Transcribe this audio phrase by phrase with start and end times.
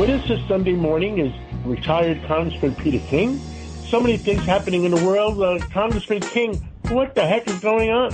[0.00, 1.30] With us this Sunday morning is
[1.66, 3.38] retired Congressman Peter King.
[3.90, 5.42] So many things happening in the world.
[5.42, 6.54] Uh, Congressman King,
[6.88, 8.10] what the heck is going on?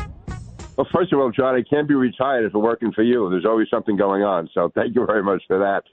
[0.77, 3.31] Well, first of all, John, I can't be retired if I'm working for you.
[3.31, 4.51] There's always something going on.
[4.53, 5.85] So thank you very much for that.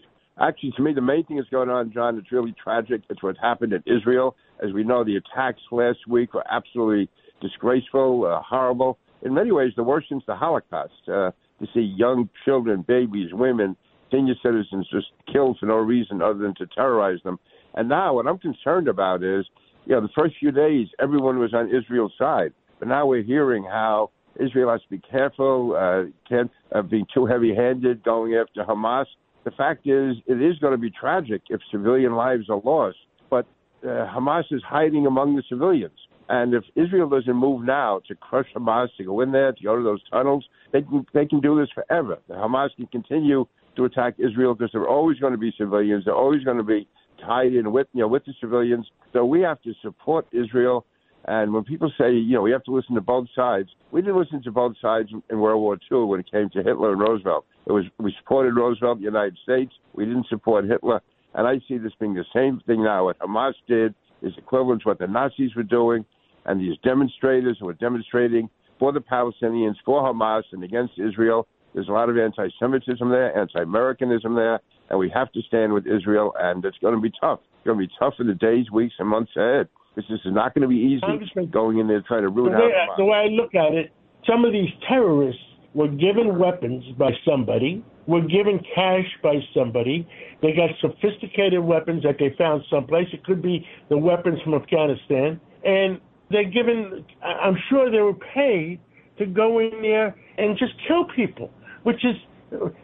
[0.41, 3.03] Actually, to me, the main thing that's going on, John, it's really tragic.
[3.11, 4.35] It's what happened in Israel.
[4.65, 7.07] As we know, the attacks last week were absolutely
[7.39, 8.97] disgraceful, uh, horrible.
[9.21, 11.07] In many ways, the worst since the Holocaust.
[11.07, 11.29] Uh,
[11.59, 13.75] to see young children, babies, women,
[14.13, 17.39] senior citizens just killed for no reason other than to terrorize them.
[17.73, 19.45] And now, what I'm concerned about is,
[19.85, 22.53] you know, the first few days, everyone was on Israel's side.
[22.79, 27.25] But now we're hearing how Israel has to be careful, uh, can't uh, be too
[27.25, 29.05] heavy-handed going after Hamas.
[29.43, 32.97] The fact is, it is going to be tragic if civilian lives are lost.
[33.29, 33.45] But
[33.83, 35.97] uh, Hamas is hiding among the civilians.
[36.29, 39.75] And if Israel doesn't move now to crush Hamas, to go in there, to go
[39.75, 42.17] to those tunnels, they can they can do this forever.
[42.29, 46.05] Hamas can continue to attack Israel because there are always going to be civilians.
[46.05, 46.87] They're always going to be
[47.25, 48.87] tied in with you know with the civilians.
[49.13, 50.85] So we have to support Israel.
[51.25, 54.19] And when people say, you know, we have to listen to both sides, we didn't
[54.19, 57.45] listen to both sides in World War II when it came to Hitler and Roosevelt.
[57.65, 59.71] It was we supported Roosevelt, the United States.
[59.93, 61.01] We didn't support Hitler.
[61.33, 63.05] And I see this being the same thing now.
[63.05, 66.05] What Hamas did is equivalent to what the Nazis were doing,
[66.45, 68.49] and these demonstrators who are demonstrating
[68.79, 71.47] for the Palestinians, for Hamas, and against Israel.
[71.73, 76.33] There's a lot of anti-Semitism there, anti-Americanism there, and we have to stand with Israel.
[76.39, 77.39] And it's going to be tough.
[77.57, 79.67] It's going to be tough in the days, weeks, and months ahead.
[79.95, 81.45] This is not going to be easy.
[81.51, 83.91] Going in there trying to ruin the way, the way I look at it,
[84.27, 85.41] some of these terrorists
[85.73, 90.07] were given weapons by somebody, were given cash by somebody.
[90.41, 93.07] They got sophisticated weapons that they found someplace.
[93.13, 95.99] It could be the weapons from Afghanistan, and
[96.29, 97.05] they're given.
[97.23, 98.79] I'm sure they were paid
[99.19, 101.51] to go in there and just kill people
[101.83, 102.15] which is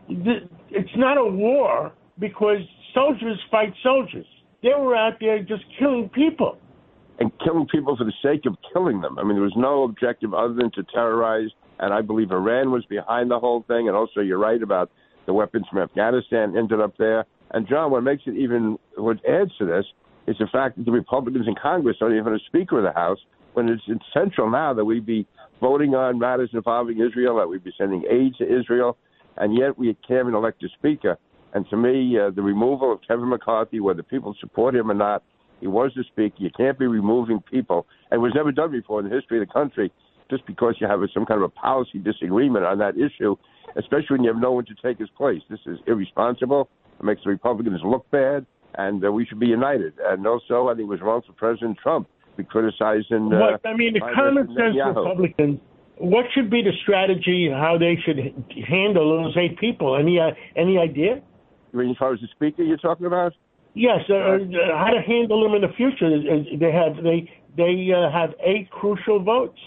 [0.10, 2.60] it's not a war because
[2.94, 4.26] soldiers fight soldiers.
[4.62, 6.58] They were out there just killing people.
[7.20, 9.20] And killing people for the sake of killing them.
[9.20, 11.50] I mean, there was no objective other than to terrorize.
[11.80, 13.88] And I believe Iran was behind the whole thing.
[13.88, 14.90] And also, you're right about
[15.26, 17.26] the weapons from Afghanistan ended up there.
[17.52, 19.86] And John, what makes it even what adds to this
[20.28, 22.98] is the fact that the Republicans in Congress don't even have a Speaker of the
[22.98, 23.20] House
[23.54, 25.28] when it's essential now that we be
[25.59, 28.97] voting on matters involving Israel, that we'd be sending aid to Israel,
[29.38, 31.18] and yet we can't even elect a speaker.
[31.53, 35.24] And to me, uh, the removal of Kevin McCarthy, whether people support him or not,
[35.59, 36.36] he was the speaker.
[36.38, 39.48] You can't be removing people, and it was never done before in the history of
[39.48, 39.92] the country,
[40.30, 43.36] just because you have some kind of a policy disagreement on that issue,
[43.75, 45.42] especially when you have no one to take his place.
[45.50, 46.69] This is irresponsible.
[47.00, 49.94] It makes the Republicans look bad, and uh, we should be united.
[50.03, 52.08] And also, I think it was wrong for President Trump
[52.39, 53.31] be criticizing.
[53.31, 55.59] Uh, what, I mean, the common sense Republicans.
[55.97, 57.50] What should be the strategy?
[57.51, 58.17] How they should
[58.67, 59.97] handle those eight people?
[59.97, 61.22] Any uh, any idea?
[61.72, 63.33] You mean as far as the speaker you're talking about?
[63.75, 64.38] Yes, uh, uh,
[64.77, 66.09] how to handle them in the future?
[66.09, 69.59] They have they they uh, have eight crucial votes.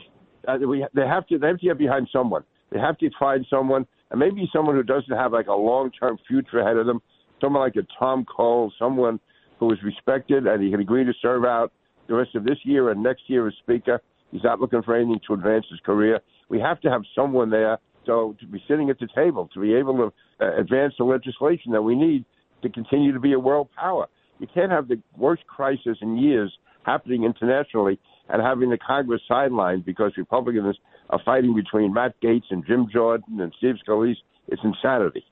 [0.48, 2.42] Uh, we, they have to they have to get behind someone.
[2.70, 6.18] They have to find someone, and maybe someone who doesn't have like a long term
[6.26, 7.00] future ahead of them.
[7.40, 9.20] Someone like a Tom Cole, someone
[9.58, 11.72] who is respected and he can agree to serve out
[12.08, 14.00] the rest of this year and next year as Speaker.
[14.30, 16.20] He's not looking for anything to advance his career.
[16.48, 19.74] We have to have someone there so to be sitting at the table to be
[19.74, 22.24] able to uh, advance the legislation that we need
[22.62, 24.06] to continue to be a world power.
[24.38, 26.52] You can't have the worst crisis in years
[26.84, 27.98] happening internationally
[28.28, 30.76] and having the Congress sidelined because Republicans
[31.10, 34.16] are fighting between Matt Gaetz and Jim Jordan and Steve Scalise.
[34.48, 35.24] It's insanity.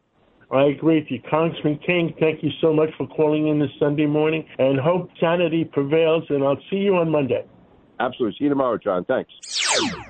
[0.52, 1.20] I agree with you.
[1.30, 5.64] Congressman King, thank you so much for calling in this Sunday morning and hope sanity
[5.64, 6.24] prevails.
[6.28, 7.44] And I'll see you on Monday.
[8.00, 8.36] Absolutely.
[8.38, 9.04] See you tomorrow, John.
[9.04, 9.30] Thanks.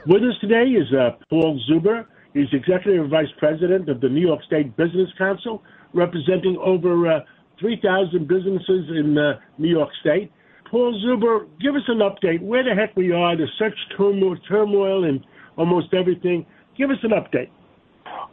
[0.07, 2.07] With us today is uh, Paul Zuber.
[2.33, 7.21] He's Executive Vice President of the New York State Business Council, representing over uh,
[7.59, 10.33] 3,000 businesses in uh, New York State.
[10.71, 12.41] Paul Zuber, give us an update.
[12.41, 13.37] Where the heck we are?
[13.37, 15.23] There's such turmoil, turmoil in
[15.57, 16.47] almost everything.
[16.79, 17.51] Give us an update.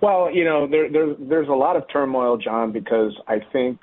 [0.02, 3.80] Well, you know, there, there, there's a lot of turmoil, John, because I think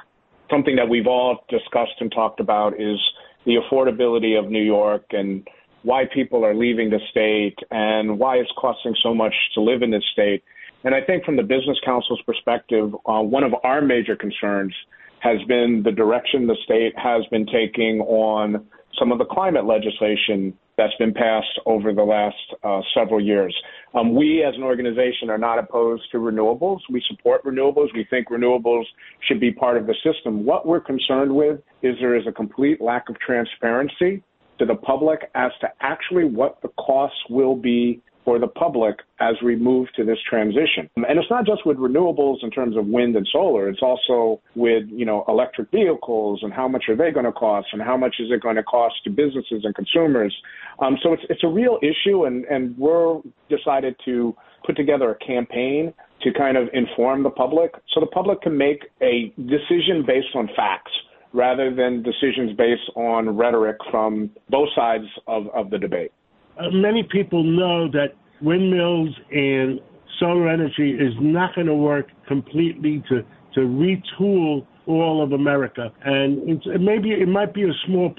[0.51, 2.99] something that we've all discussed and talked about is
[3.45, 5.47] the affordability of New York and
[5.83, 9.91] why people are leaving the state and why it's costing so much to live in
[9.91, 10.43] this state.
[10.85, 14.75] And I think from the Business Council's perspective, uh, one of our major concerns
[15.21, 18.67] has been the direction the state has been taking on
[18.99, 23.55] some of the climate legislation that's been passed over the last uh, several years.
[23.95, 26.81] Um, we, as an organization, are not opposed to renewables.
[26.91, 27.89] We support renewables.
[27.95, 28.85] We think renewables
[29.29, 30.45] should be part of the system.
[30.45, 34.23] What we're concerned with is there is a complete lack of transparency
[34.59, 39.35] to the public as to actually what the costs will be for the public as
[39.45, 40.89] we move to this transition.
[40.97, 43.69] And it's not just with renewables in terms of wind and solar.
[43.69, 47.69] It's also with, you know, electric vehicles and how much are they going to cost
[47.73, 50.35] and how much is it going to cost to businesses and consumers.
[50.79, 54.35] Um, so it's, it's a real issue and, and we're decided to
[54.65, 55.93] put together a campaign
[56.23, 60.49] to kind of inform the public so the public can make a decision based on
[60.57, 60.93] facts
[61.35, 66.13] rather than decisions based on rhetoric from both sides of, of the debate.
[66.59, 69.81] Uh, many people know that windmills and
[70.19, 73.23] solar energy is not going to work completely to,
[73.55, 75.93] to retool all of America.
[76.05, 78.15] And maybe it might be a small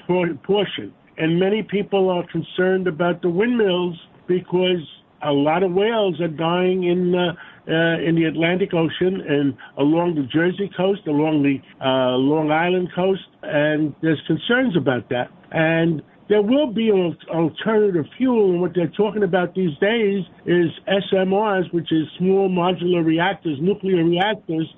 [0.46, 0.92] portion.
[1.18, 3.96] And many people are concerned about the windmills
[4.26, 4.82] because
[5.22, 7.34] a lot of whales are dying in uh,
[7.68, 12.90] uh, in the Atlantic Ocean and along the Jersey coast, along the uh, Long Island
[12.94, 15.30] coast, and there's concerns about that.
[15.50, 21.72] And there will be alternative fuel, and what they're talking about these days is SMRs,
[21.72, 24.68] which is small modular reactors, nuclear reactors,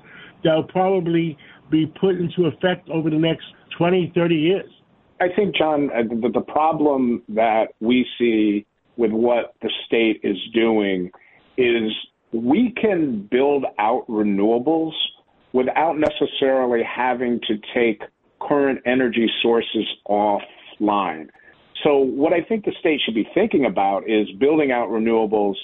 [0.45, 1.39] that will probably
[1.71, 3.45] be put into effect over the next
[3.79, 4.71] 20, 30 years.
[5.21, 8.67] I think, John, uh, the, the problem that we see
[8.97, 11.11] with what the state is doing
[11.56, 11.93] is
[12.33, 14.93] we can build out renewables
[15.53, 18.03] without necessarily having to take
[18.41, 21.29] current energy sources offline.
[21.85, 25.55] So, what I think the state should be thinking about is building out renewables,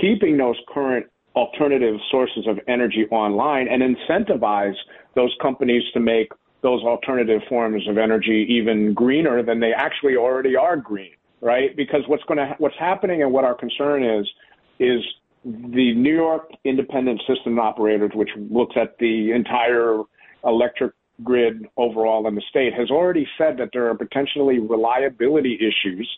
[0.00, 4.74] keeping those current alternative sources of energy online, and incentivize
[5.14, 6.30] those companies to make
[6.62, 11.76] those alternative forms of energy even greener than they actually already are green, right?
[11.76, 14.26] Because what's going to what's happening and what our concern is
[14.78, 15.00] is
[15.44, 20.02] the New York Independent System Operators, which looks at the entire
[20.44, 26.08] electric grid overall in the state, has already said that there are potentially reliability issues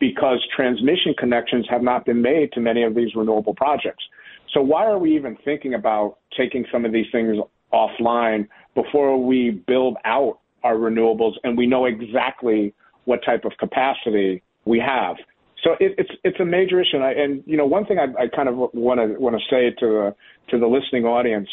[0.00, 4.04] because transmission connections have not been made to many of these renewable projects.
[4.52, 7.36] So why are we even thinking about taking some of these things
[7.72, 12.74] offline before we build out our renewables and we know exactly
[13.04, 15.16] what type of capacity we have?
[15.64, 18.04] So it, it's it's a major issue, and, I, and you know one thing I,
[18.22, 20.14] I kind of want to want to say to the
[20.50, 21.48] to the listening audience,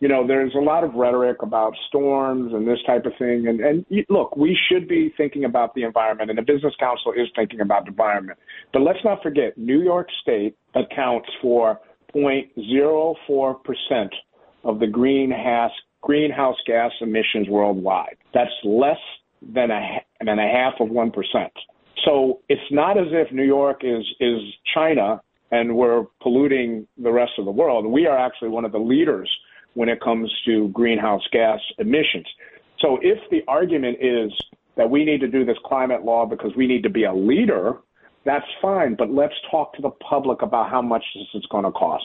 [0.00, 3.60] you know, there's a lot of rhetoric about storms and this type of thing, and
[3.60, 7.60] and look, we should be thinking about the environment, and the Business Council is thinking
[7.60, 8.38] about the environment,
[8.72, 11.80] but let's not forget, New York State accounts for
[12.14, 14.14] 0.04 percent
[14.64, 18.16] of the greenhouse greenhouse gas emissions worldwide.
[18.32, 18.98] That's less
[19.42, 21.52] than a than a half of one percent.
[22.04, 24.40] So it's not as if New York is is
[24.74, 25.20] China
[25.50, 27.86] and we're polluting the rest of the world.
[27.86, 29.30] We are actually one of the leaders
[29.74, 32.26] when it comes to greenhouse gas emissions.
[32.80, 34.32] So if the argument is
[34.76, 37.78] that we need to do this climate law because we need to be a leader,
[38.24, 38.94] that's fine.
[38.94, 42.04] But let's talk to the public about how much this is going to cost.